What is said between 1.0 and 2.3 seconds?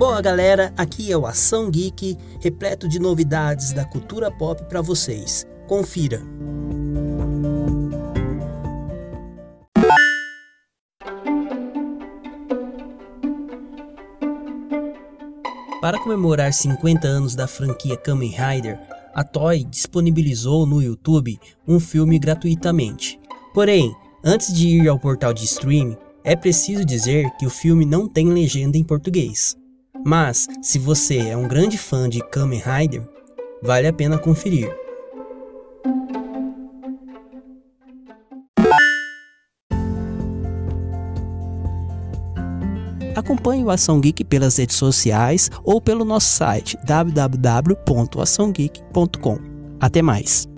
é o Ação Geek,